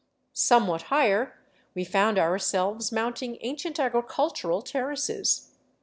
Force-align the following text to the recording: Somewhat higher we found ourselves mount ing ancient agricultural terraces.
Somewhat 0.33 0.81
higher 0.89 1.39
we 1.75 1.83
found 1.85 2.17
ourselves 2.17 2.91
mount 2.91 3.21
ing 3.21 3.37
ancient 3.41 3.79
agricultural 3.79 4.63
terraces. 4.63 5.51